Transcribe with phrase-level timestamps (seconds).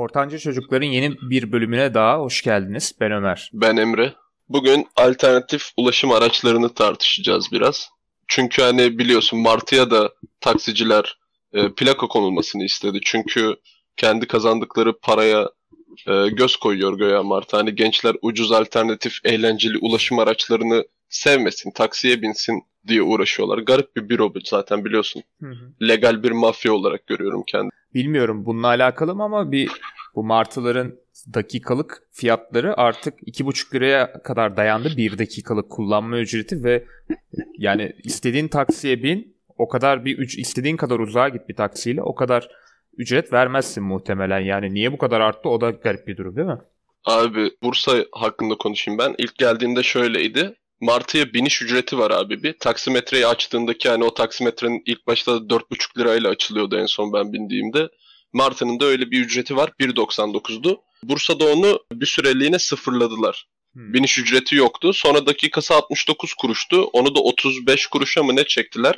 [0.00, 2.94] Ortanca Çocukların yeni bir bölümüne daha hoş geldiniz.
[3.00, 3.50] Ben Ömer.
[3.52, 4.14] Ben Emre.
[4.48, 7.90] Bugün alternatif ulaşım araçlarını tartışacağız biraz.
[8.28, 11.18] Çünkü hani biliyorsun Martı'ya da taksiciler
[11.52, 12.98] e, plaka konulmasını istedi.
[13.04, 13.56] Çünkü
[13.96, 15.48] kendi kazandıkları paraya
[16.06, 17.56] e, göz koyuyor Göya Martı.
[17.56, 23.58] Hani gençler ucuz alternatif eğlenceli ulaşım araçlarını sevmesin, taksiye binsin diye uğraşıyorlar.
[23.58, 25.22] Garip bir büro zaten biliyorsun.
[25.40, 25.88] Hı hı.
[25.88, 27.79] Legal bir mafya olarak görüyorum kendimi.
[27.94, 29.70] Bilmiyorum bununla alakalı mı ama bir
[30.14, 30.94] bu martıların
[31.34, 34.96] dakikalık fiyatları artık 2,5 liraya kadar dayandı.
[34.96, 36.84] Bir dakikalık kullanma ücreti ve
[37.58, 42.48] yani istediğin taksiye bin o kadar bir istediğin kadar uzağa git bir taksiyle o kadar
[42.96, 44.40] ücret vermezsin muhtemelen.
[44.40, 46.58] Yani niye bu kadar arttı o da garip bir durum değil mi?
[47.04, 49.14] Abi Bursa hakkında konuşayım ben.
[49.18, 50.56] İlk geldiğinde şöyleydi.
[50.80, 52.58] Martı'ya biniş ücreti var abi bir.
[52.58, 57.88] Taksimetreyi açtığındaki hani o taksimetrenin ilk başta 4,5 lirayla açılıyordu en son ben bindiğimde.
[58.32, 60.80] Martı'nın da öyle bir ücreti var 1.99'du.
[61.02, 63.46] Bursa'da onu bir süreliğine sıfırladılar.
[63.72, 63.94] Hmm.
[63.94, 64.92] Biniş ücreti yoktu.
[64.92, 66.82] Sonra dakikası 69 kuruştu.
[66.82, 68.94] Onu da 35 kuruşa mı ne çektiler.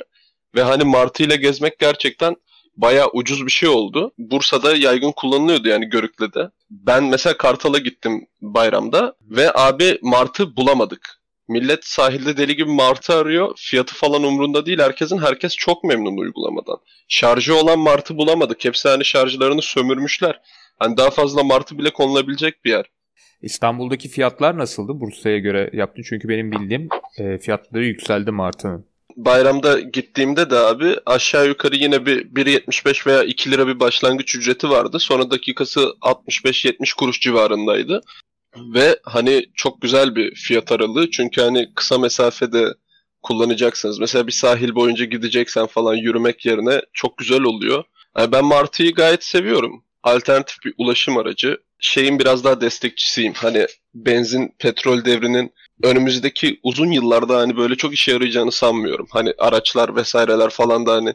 [0.55, 2.35] Ve hani Martı ile gezmek gerçekten
[2.77, 4.11] bayağı ucuz bir şey oldu.
[4.17, 6.49] Bursa'da yaygın kullanılıyordu yani Görükle'de.
[6.69, 11.22] Ben mesela Kartal'a gittim bayramda ve abi Martı bulamadık.
[11.47, 13.53] Millet sahilde deli gibi martı arıyor.
[13.57, 14.79] Fiyatı falan umrunda değil.
[14.79, 16.77] Herkesin herkes çok memnun uygulamadan.
[17.07, 18.65] Şarjı olan martı bulamadık.
[18.65, 20.41] Hepsi hani şarjlarını sömürmüşler.
[20.79, 22.85] Hani daha fazla martı bile konulabilecek bir yer.
[23.41, 24.91] İstanbul'daki fiyatlar nasıldı?
[24.99, 26.01] Bursa'ya göre yaptı.
[26.09, 28.85] Çünkü benim bildiğim e, fiyatları yükseldi martının.
[29.15, 34.69] Bayramda gittiğimde de abi aşağı yukarı yine bir 1.75 veya 2 lira bir başlangıç ücreti
[34.69, 34.99] vardı.
[34.99, 38.01] Sonra dakikası 65-70 kuruş civarındaydı.
[38.57, 41.11] Ve hani çok güzel bir fiyat aralığı.
[41.11, 42.73] Çünkü hani kısa mesafede
[43.23, 43.99] kullanacaksınız.
[43.99, 47.83] Mesela bir sahil boyunca gideceksen falan yürümek yerine çok güzel oluyor.
[48.17, 49.83] Yani ben Martı'yı gayet seviyorum.
[50.03, 51.57] Alternatif bir ulaşım aracı.
[51.79, 53.33] Şeyin biraz daha destekçisiyim.
[53.33, 59.07] Hani benzin, petrol devrinin önümüzdeki uzun yıllarda hani böyle çok işe yarayacağını sanmıyorum.
[59.11, 61.13] Hani araçlar vesaireler falan da hani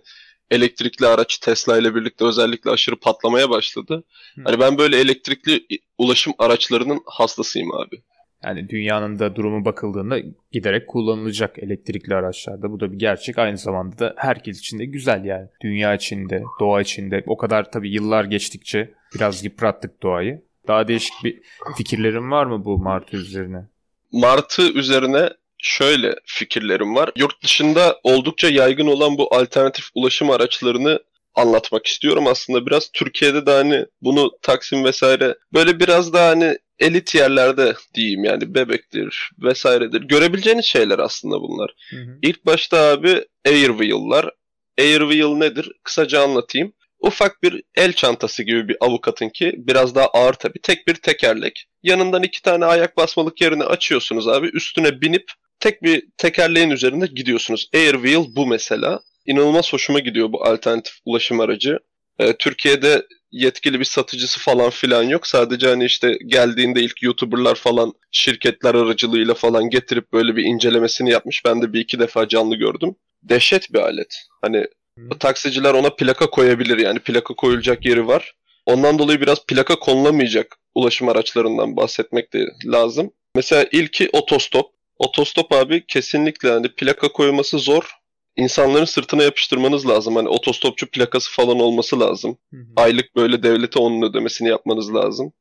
[0.51, 4.05] elektrikli araç Tesla ile birlikte özellikle aşırı patlamaya başladı.
[4.35, 4.43] Hı.
[4.45, 5.67] Hani ben böyle elektrikli
[5.99, 8.03] ulaşım araçlarının hastasıyım abi.
[8.45, 10.19] Yani dünyanın da durumu bakıldığında
[10.53, 12.71] giderek kullanılacak elektrikli araçlarda.
[12.71, 13.39] Bu da bir gerçek.
[13.39, 15.49] Aynı zamanda da herkes için de güzel yani.
[15.63, 17.25] Dünya içinde, doğa içinde.
[17.27, 20.43] O kadar tabii yıllar geçtikçe biraz yıprattık doğayı.
[20.69, 21.43] Daha değişik bir
[21.77, 23.69] fikirlerin var mı bu Martı üzerine?
[24.13, 25.31] Martı üzerine
[25.63, 27.11] şöyle fikirlerim var.
[27.17, 31.01] Yurt dışında oldukça yaygın olan bu alternatif ulaşım araçlarını
[31.35, 32.91] anlatmak istiyorum aslında biraz.
[32.93, 39.31] Türkiye'de de hani bunu Taksim vesaire böyle biraz daha hani elit yerlerde diyeyim yani bebektir
[39.39, 40.03] vesairedir.
[40.03, 41.75] Görebileceğiniz şeyler aslında bunlar.
[41.91, 42.19] Hı hı.
[42.23, 44.31] İlk başta abi Airwheel'lar.
[44.79, 45.73] Airwheel nedir?
[45.85, 46.73] Kısaca anlatayım.
[47.01, 50.59] Ufak bir el çantası gibi bir avukatın ki biraz daha ağır tabii.
[50.63, 51.67] Tek bir tekerlek.
[51.83, 54.47] Yanından iki tane ayak basmalık yerini açıyorsunuz abi.
[54.47, 57.71] Üstüne binip tek bir tekerleğin üzerinde gidiyorsunuz.
[57.75, 59.01] Airwheel bu mesela.
[59.27, 61.79] İnanılmaz hoşuma gidiyor bu alternatif ulaşım aracı.
[62.19, 65.27] Ee, Türkiye'de yetkili bir satıcısı falan filan yok.
[65.27, 71.45] Sadece hani işte geldiğinde ilk YouTuber'lar falan şirketler aracılığıyla falan getirip böyle bir incelemesini yapmış.
[71.45, 72.97] Ben de bir iki defa canlı gördüm.
[73.23, 74.17] Dehşet bir alet.
[74.43, 74.67] Hani
[74.99, 75.09] hmm.
[75.09, 78.35] taksiciler ona plaka koyabilir yani plaka koyulacak yeri var.
[78.67, 83.11] Ondan dolayı biraz plaka konulamayacak ulaşım araçlarından bahsetmek de lazım.
[83.35, 84.78] Mesela ilki otostop.
[84.99, 87.95] Otostop abi kesinlikle hani plaka koyması zor.
[88.37, 90.17] İnsanların sırtına yapıştırmanız lazım.
[90.17, 92.39] Hani otostopçu plakası falan olması lazım.
[92.51, 92.67] Hı hı.
[92.77, 95.33] Aylık böyle devlete onun ödemesini yapmanız lazım.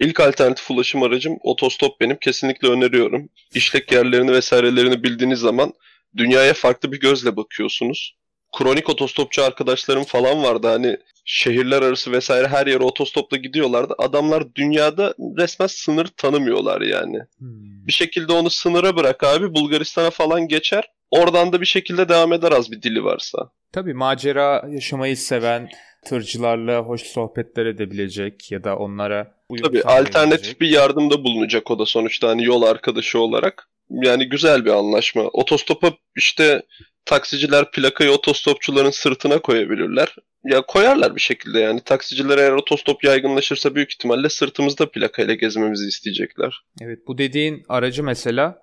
[0.00, 2.16] İlk alternatif ulaşım aracım otostop benim.
[2.16, 3.28] Kesinlikle öneriyorum.
[3.54, 5.72] İşlek yerlerini vesairelerini bildiğiniz zaman
[6.16, 8.16] dünyaya farklı bir gözle bakıyorsunuz.
[8.58, 10.66] Kronik otostopçu arkadaşlarım falan vardı.
[10.66, 13.94] Hani şehirler arası vesaire her yere otostopla gidiyorlardı.
[13.98, 17.18] Adamlar dünyada resmen sınır tanımıyorlar yani.
[17.38, 17.86] Hmm.
[17.86, 20.84] Bir şekilde onu sınıra bırak abi Bulgaristan'a falan geçer.
[21.10, 23.50] Oradan da bir şekilde devam eder az bir dili varsa.
[23.72, 25.68] Tabii macera yaşamayı seven
[26.04, 31.86] tırcılarla hoş sohbetler edebilecek ya da onlara uyum Tabii alternatif bir yardımda bulunacak o da
[31.86, 33.68] sonuçta hani yol arkadaşı olarak.
[33.90, 35.22] Yani güzel bir anlaşma.
[35.22, 36.62] Otostopa işte
[37.06, 40.16] taksiciler plakayı otostopçuların sırtına koyabilirler.
[40.44, 41.80] Ya koyarlar bir şekilde yani.
[41.80, 46.62] Taksiciler eğer otostop yaygınlaşırsa büyük ihtimalle sırtımızda plakayla gezmemizi isteyecekler.
[46.82, 48.58] Evet bu dediğin aracı mesela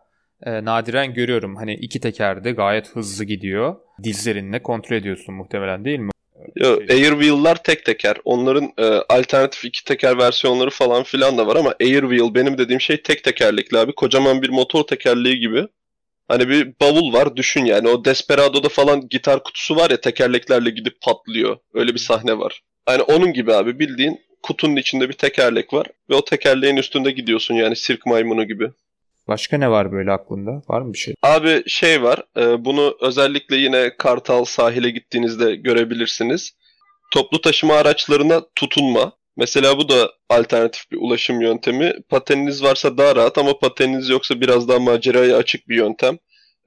[0.45, 1.55] e, nadiren görüyorum.
[1.55, 3.75] Hani iki tekerde gayet hızlı gidiyor.
[4.03, 6.11] Dizlerinle kontrol ediyorsun muhtemelen değil mi?
[6.55, 8.17] Yo, Airwheel'lar tek teker.
[8.25, 13.01] Onların e, alternatif iki teker versiyonları falan filan da var ama Airwheel benim dediğim şey
[13.01, 13.93] tek tekerlekli abi.
[13.93, 15.67] Kocaman bir motor tekerleği gibi.
[16.31, 21.01] Hani bir bavul var düşün yani o Desperado'da falan gitar kutusu var ya tekerleklerle gidip
[21.01, 21.57] patlıyor.
[21.73, 22.61] Öyle bir sahne var.
[22.85, 27.55] Hani onun gibi abi bildiğin kutunun içinde bir tekerlek var ve o tekerleğin üstünde gidiyorsun
[27.55, 28.71] yani sirk maymunu gibi.
[29.27, 30.61] Başka ne var böyle aklında?
[30.69, 31.13] Var mı bir şey?
[31.23, 32.23] Abi şey var.
[32.37, 36.51] E, bunu özellikle yine Kartal sahile gittiğinizde görebilirsiniz.
[37.13, 39.13] Toplu taşıma araçlarına tutunma.
[39.37, 41.93] Mesela bu da alternatif bir ulaşım yöntemi.
[42.09, 46.17] Pateniniz varsa daha rahat ama pateniniz yoksa biraz daha maceraya açık bir yöntem.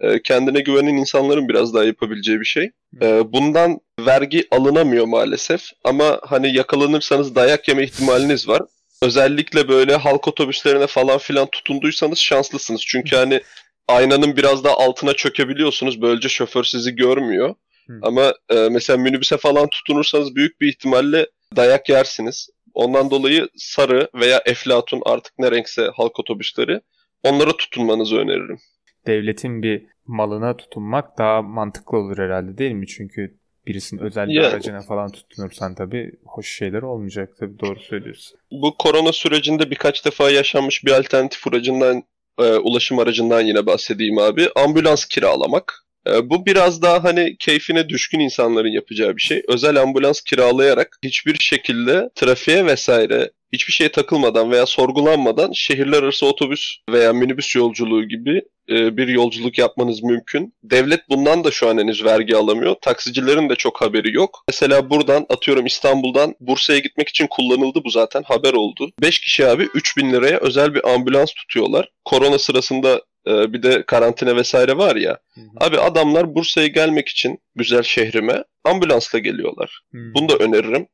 [0.00, 2.70] E, kendine güvenen insanların biraz daha yapabileceği bir şey.
[3.02, 8.62] E, bundan vergi alınamıyor maalesef ama hani yakalanırsanız dayak yeme ihtimaliniz var.
[9.02, 12.82] Özellikle böyle halk otobüslerine falan filan tutunduysanız şanslısınız.
[12.86, 13.40] Çünkü hani
[13.88, 16.02] aynanın biraz daha altına çökebiliyorsunuz.
[16.02, 17.54] Böylece şoför sizi görmüyor.
[18.02, 22.50] Ama e, mesela minibüse falan tutunursanız büyük bir ihtimalle dayak yersiniz.
[22.74, 26.80] Ondan dolayı sarı veya eflatun artık ne renkse halk otobüsleri
[27.22, 28.58] onlara tutunmanızı öneririm.
[29.06, 32.86] Devletin bir malına tutunmak daha mantıklı olur herhalde değil mi?
[32.86, 38.38] Çünkü birisinin özel bir yani, aracına falan tutunursan tabii hoş şeyler olmayacak tabii doğru söylüyorsun.
[38.50, 42.02] Bu korona sürecinde birkaç defa yaşanmış bir alternatif aracından
[42.38, 44.48] e, ulaşım aracından yine bahsedeyim abi.
[44.56, 45.83] Ambulans kiralamak.
[46.06, 49.42] E, bu biraz daha hani keyfine düşkün insanların yapacağı bir şey.
[49.48, 56.76] Özel ambulans kiralayarak hiçbir şekilde trafiğe vesaire hiçbir şeye takılmadan veya sorgulanmadan şehirler arası otobüs
[56.90, 60.54] veya minibüs yolculuğu gibi e, bir yolculuk yapmanız mümkün.
[60.62, 62.76] Devlet bundan da şu an henüz vergi alamıyor.
[62.82, 64.44] Taksicilerin de çok haberi yok.
[64.48, 68.90] Mesela buradan atıyorum İstanbul'dan Bursa'ya gitmek için kullanıldı bu zaten haber oldu.
[69.02, 71.88] 5 kişi abi 3000 liraya özel bir ambulans tutuyorlar.
[72.04, 75.18] Korona sırasında e, bir de karantina vesaire var ya.
[75.34, 75.46] Hı hı.
[75.66, 79.80] Abi adamlar Bursa'ya gelmek için güzel şehrime ambulansla geliyorlar.
[79.92, 79.98] Hı.
[80.14, 80.86] Bunu da öneririm.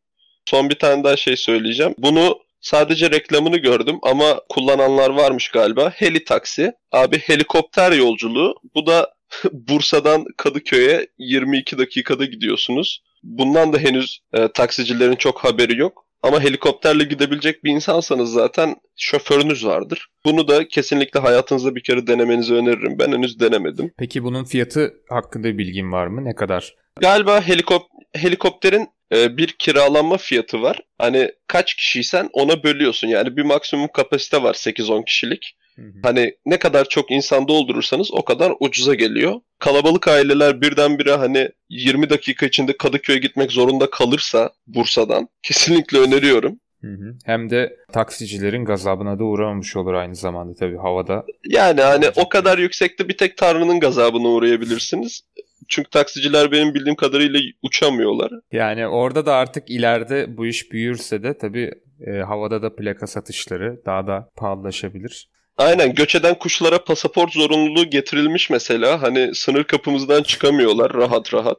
[0.44, 1.94] Son bir tane daha şey söyleyeceğim.
[1.98, 5.90] Bunu Sadece reklamını gördüm ama kullananlar varmış galiba.
[5.90, 6.72] Heli taksi.
[6.92, 8.54] Abi helikopter yolculuğu.
[8.74, 9.14] Bu da
[9.52, 13.02] Bursa'dan Kadıköy'e 22 dakikada gidiyorsunuz.
[13.22, 16.06] Bundan da henüz e, taksicilerin çok haberi yok.
[16.22, 20.06] Ama helikopterle gidebilecek bir insansanız zaten şoförünüz vardır.
[20.24, 22.98] Bunu da kesinlikle hayatınızda bir kere denemenizi öneririm.
[22.98, 23.92] Ben henüz denemedim.
[23.98, 26.24] Peki bunun fiyatı hakkında bilgin var mı?
[26.24, 26.74] Ne kadar?
[27.00, 27.82] Galiba helikop
[28.14, 30.80] helikopterin e, bir kiralanma fiyatı var.
[30.98, 33.08] Hani kaç kişiysen ona bölüyorsun.
[33.08, 35.56] Yani bir maksimum kapasite var 8-10 kişilik.
[36.02, 39.40] Hani ne kadar çok insan doldurursanız o kadar ucuza geliyor.
[39.58, 46.60] Kalabalık aileler birdenbire hani 20 dakika içinde Kadıköy'e gitmek zorunda kalırsa Bursa'dan kesinlikle öneriyorum.
[46.80, 47.14] Hı hı.
[47.24, 51.24] Hem de taksicilerin gazabına da uğramamış olur aynı zamanda tabii havada.
[51.44, 55.22] Yani hani o kadar yüksekte bir tek Tanrı'nın gazabına uğrayabilirsiniz.
[55.68, 58.32] Çünkü taksiciler benim bildiğim kadarıyla uçamıyorlar.
[58.52, 61.70] Yani orada da artık ileride bu iş büyürse de tabii
[62.06, 65.28] e, havada da plaka satışları daha da pahalılaşabilir.
[65.60, 69.02] Aynen göç eden kuşlara pasaport zorunluluğu getirilmiş mesela.
[69.02, 71.58] Hani sınır kapımızdan çıkamıyorlar rahat rahat.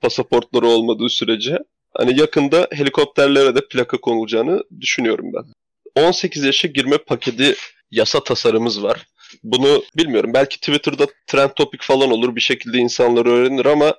[0.00, 1.58] Pasaportları olmadığı sürece.
[1.94, 5.44] Hani yakında helikopterlere de plaka konulacağını düşünüyorum ben.
[6.02, 7.54] 18 yaşa girme paketi
[7.90, 9.06] yasa tasarımız var.
[9.42, 10.30] Bunu bilmiyorum.
[10.34, 12.36] Belki Twitter'da trend topic falan olur.
[12.36, 13.94] Bir şekilde insanlar öğrenir ama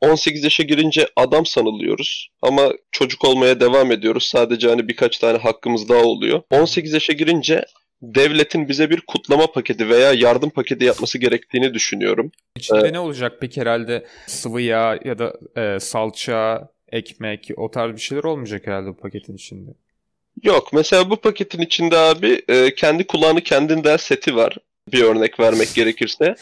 [0.00, 4.24] 18 yaşa girince adam sanılıyoruz ama çocuk olmaya devam ediyoruz.
[4.24, 6.42] Sadece hani birkaç tane hakkımız daha oluyor.
[6.50, 7.64] 18 yaşa girince
[8.02, 12.32] devletin bize bir kutlama paketi veya yardım paketi yapması gerektiğini düşünüyorum.
[12.56, 17.94] İçinde ee, ne olacak peki herhalde sıvı yağ ya da e, salça, ekmek o tarz
[17.94, 19.70] bir şeyler olmayacak herhalde bu paketin içinde.
[20.42, 24.56] Yok mesela bu paketin içinde abi e, kendi kulağını kendin der seti var
[24.92, 26.34] bir örnek vermek gerekirse.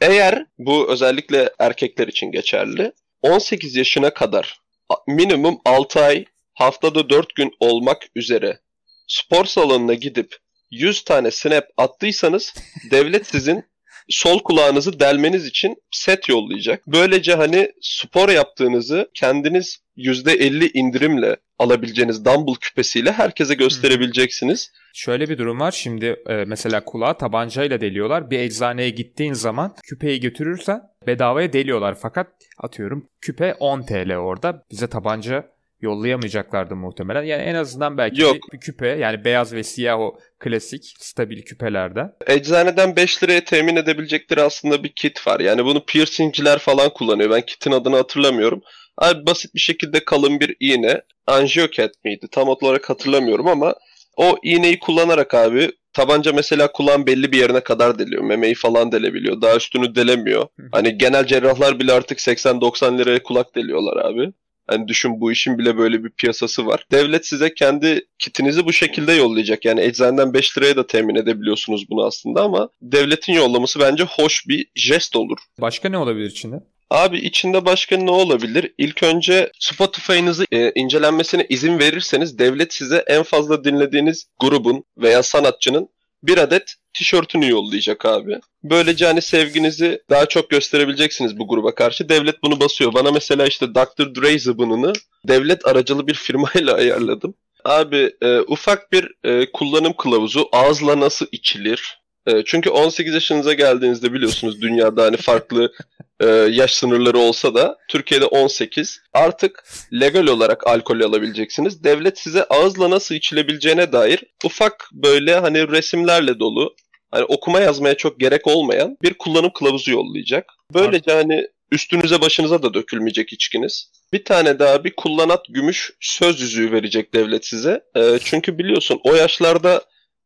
[0.00, 2.92] Eğer bu özellikle erkekler için geçerli.
[3.22, 4.60] 18 yaşına kadar
[5.06, 8.58] minimum 6 ay haftada 4 gün olmak üzere
[9.06, 10.36] spor salonuna gidip
[10.70, 12.54] 100 tane snap attıysanız
[12.90, 13.64] devlet sizin
[14.08, 16.82] sol kulağınızı delmeniz için set yollayacak.
[16.86, 24.72] Böylece hani spor yaptığınızı kendiniz %50 indirimle alabileceğiniz dumbbell küpesiyle herkese gösterebileceksiniz.
[24.94, 25.72] Şöyle bir durum var.
[25.72, 28.30] Şimdi e, mesela kulağı tabancayla deliyorlar.
[28.30, 31.96] Bir eczaneye gittiğin zaman küpeyi götürürsen bedavaya deliyorlar.
[32.02, 32.26] Fakat
[32.58, 34.64] atıyorum küpe 10 TL orada.
[34.70, 37.22] Bize tabanca yollayamayacaklardı muhtemelen.
[37.22, 38.36] Yani en azından belki Yok.
[38.52, 42.12] Bir, küpe yani beyaz ve siyah o klasik stabil küpelerden.
[42.26, 45.40] Eczaneden 5 liraya temin edebilecekleri aslında bir kit var.
[45.40, 47.30] Yani bunu piercingciler falan kullanıyor.
[47.30, 48.62] Ben kitin adını hatırlamıyorum.
[48.96, 51.02] Abi basit bir şekilde kalın bir iğne.
[51.26, 52.26] Angiocat miydi?
[52.30, 53.74] Tam olarak hatırlamıyorum ama
[54.16, 58.22] o iğneyi kullanarak abi tabanca mesela kulağın belli bir yerine kadar deliyor.
[58.22, 59.42] Memeyi falan delebiliyor.
[59.42, 60.46] Daha üstünü delemiyor.
[60.72, 64.32] Hani genel cerrahlar bile artık 80-90 liraya kulak deliyorlar abi.
[64.68, 66.86] Hani düşün bu işin bile böyle bir piyasası var.
[66.92, 69.64] Devlet size kendi kitinizi bu şekilde yollayacak.
[69.64, 74.66] Yani eczaneden 5 liraya da temin edebiliyorsunuz bunu aslında ama devletin yollaması bence hoş bir
[74.74, 75.38] jest olur.
[75.60, 76.60] Başka ne olabilir içinde?
[76.90, 78.74] Abi içinde başka ne olabilir?
[78.78, 85.88] İlk önce Spotify'ınızı e, incelenmesine izin verirseniz devlet size en fazla dinlediğiniz grubun veya sanatçının
[86.22, 88.40] bir adet tişörtünü yollayacak abi.
[88.62, 92.08] Böylece hani sevginizi daha çok gösterebileceksiniz bu gruba karşı.
[92.08, 92.94] Devlet bunu basıyor.
[92.94, 94.14] Bana mesela işte Dr.
[94.14, 94.92] Dre zıbınını
[95.28, 97.34] devlet aracılı bir firmayla ayarladım.
[97.64, 102.00] Abi e, ufak bir e, kullanım kılavuzu ağızla nasıl içilir?
[102.28, 105.72] E, çünkü 18 yaşınıza geldiğinizde biliyorsunuz dünyada hani farklı
[106.20, 109.00] e, yaş sınırları olsa da Türkiye'de 18.
[109.12, 111.84] Artık legal olarak alkol alabileceksiniz.
[111.84, 116.74] Devlet size ağızla nasıl içilebileceğine dair ufak böyle hani resimlerle dolu
[117.10, 120.52] hani okuma yazmaya çok gerek olmayan bir kullanım kılavuzu yollayacak.
[120.74, 123.90] Böylece hani üstünüze başınıza da dökülmeyecek içkiniz.
[124.12, 127.80] Bir tane daha bir kullanat gümüş söz yüzüğü verecek devlet size.
[127.96, 129.82] E, çünkü biliyorsun o yaşlarda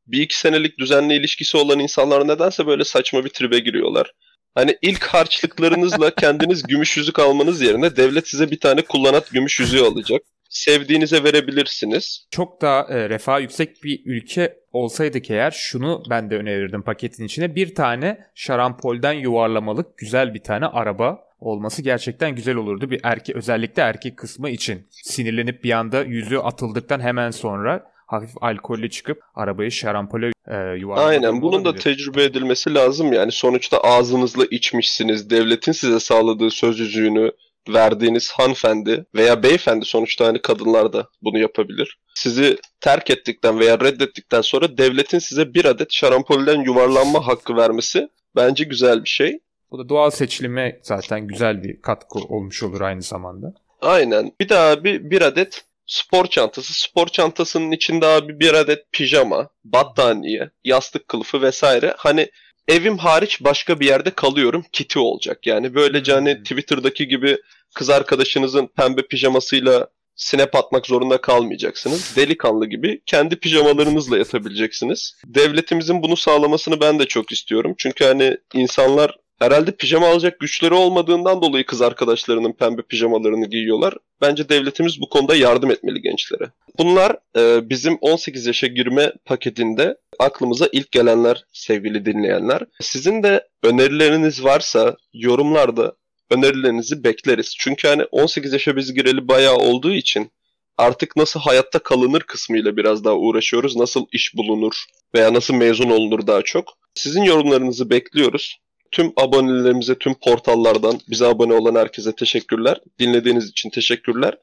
[0.06, 4.12] bir iki senelik düzenli ilişkisi olan insanlar nedense böyle saçma bir tribe giriyorlar.
[4.54, 9.80] Hani ilk harçlıklarınızla kendiniz gümüş yüzük almanız yerine devlet size bir tane kullanat gümüş yüzüğü
[9.80, 10.22] alacak.
[10.48, 12.26] Sevdiğinize verebilirsiniz.
[12.30, 17.54] Çok daha e, refah yüksek bir ülke olsaydık eğer şunu ben de önerirdim paketin içine.
[17.54, 22.90] Bir tane şarampolden yuvarlamalık güzel bir tane araba olması gerçekten güzel olurdu.
[22.90, 24.86] Bir erkek özellikle erkek kısmı için.
[24.90, 31.10] Sinirlenip bir anda yüzüğü atıldıktan hemen sonra hafif alkollü çıkıp arabayı şarampole e, yuvarlamak.
[31.10, 33.32] Aynen bunun da tecrübe edilmesi lazım yani.
[33.32, 35.30] Sonuçta ağzınızla içmişsiniz.
[35.30, 37.32] Devletin size sağladığı söz yüzüğünü
[37.68, 41.98] verdiğiniz hanımefendi veya beyefendi sonuçta hani kadınlar da bunu yapabilir.
[42.14, 48.64] Sizi terk ettikten veya reddettikten sonra devletin size bir adet şarampolden yuvarlanma hakkı vermesi bence
[48.64, 49.38] güzel bir şey.
[49.70, 53.54] Bu da doğal seçilime zaten güzel bir katkı olmuş olur aynı zamanda.
[53.80, 54.32] Aynen.
[54.40, 56.80] Bir daha bir, bir adet spor çantası.
[56.80, 61.94] Spor çantasının içinde abi bir adet pijama, battaniye, yastık kılıfı vesaire.
[61.98, 62.30] Hani
[62.68, 65.46] evim hariç başka bir yerde kalıyorum kiti olacak.
[65.46, 66.42] Yani böylece hani hmm.
[66.42, 67.38] Twitter'daki gibi
[67.74, 72.16] kız arkadaşınızın pembe pijamasıyla snap atmak zorunda kalmayacaksınız.
[72.16, 75.14] Delikanlı gibi kendi pijamalarınızla yatabileceksiniz.
[75.26, 77.74] Devletimizin bunu sağlamasını ben de çok istiyorum.
[77.78, 83.94] Çünkü hani insanlar Herhalde pijama alacak güçleri olmadığından dolayı kız arkadaşlarının pembe pijamalarını giyiyorlar.
[84.20, 86.50] Bence devletimiz bu konuda yardım etmeli gençlere.
[86.78, 92.62] Bunlar e, bizim 18 yaşa girme paketinde aklımıza ilk gelenler sevgili dinleyenler.
[92.80, 95.92] Sizin de önerileriniz varsa yorumlarda
[96.30, 97.54] önerilerinizi bekleriz.
[97.58, 100.30] Çünkü hani 18 yaşa biz gireli bayağı olduğu için
[100.78, 103.76] artık nasıl hayatta kalınır kısmıyla biraz daha uğraşıyoruz.
[103.76, 104.84] Nasıl iş bulunur
[105.14, 106.72] veya nasıl mezun olunur daha çok.
[106.94, 108.58] Sizin yorumlarınızı bekliyoruz.
[108.92, 112.80] Tüm abonelerimize, tüm portallardan bize abone olan herkese teşekkürler.
[112.98, 114.38] Dinlediğiniz için teşekkürler.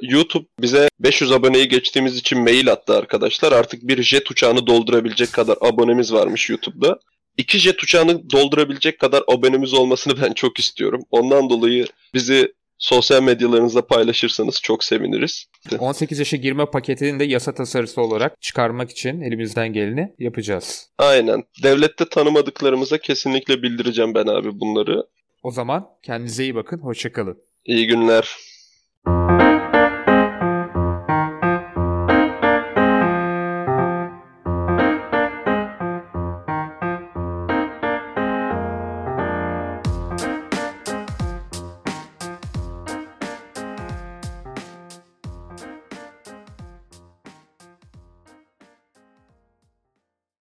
[0.00, 3.52] YouTube bize 500 aboneyi geçtiğimiz için mail attı arkadaşlar.
[3.52, 6.98] Artık bir jet uçağını doldurabilecek kadar abonemiz varmış YouTube'da.
[7.36, 11.02] İki jet uçağını doldurabilecek kadar abonemiz olmasını ben çok istiyorum.
[11.10, 15.46] Ondan dolayı bizi sosyal medyalarınızda paylaşırsanız çok seviniriz.
[15.78, 20.88] 18 yaşa girme paketini de yasa tasarısı olarak çıkarmak için elimizden geleni yapacağız.
[20.98, 21.44] Aynen.
[21.62, 25.06] Devlette tanımadıklarımıza kesinlikle bildireceğim ben abi bunları.
[25.42, 26.78] O zaman kendinize iyi bakın.
[26.78, 27.38] Hoşçakalın.
[27.64, 28.36] İyi günler.